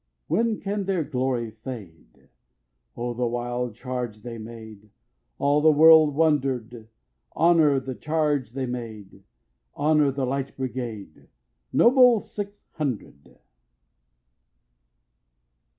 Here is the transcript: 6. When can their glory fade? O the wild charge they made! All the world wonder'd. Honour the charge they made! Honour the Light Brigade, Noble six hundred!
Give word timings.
6. 0.23 0.29
When 0.29 0.59
can 0.59 0.85
their 0.85 1.03
glory 1.03 1.51
fade? 1.51 2.27
O 2.97 3.13
the 3.13 3.27
wild 3.27 3.75
charge 3.75 4.23
they 4.23 4.39
made! 4.39 4.89
All 5.37 5.61
the 5.61 5.69
world 5.71 6.15
wonder'd. 6.15 6.87
Honour 7.35 7.79
the 7.79 7.93
charge 7.93 8.53
they 8.53 8.65
made! 8.65 9.21
Honour 9.77 10.09
the 10.11 10.25
Light 10.25 10.57
Brigade, 10.57 11.27
Noble 11.71 12.19
six 12.19 12.65
hundred! 12.71 13.37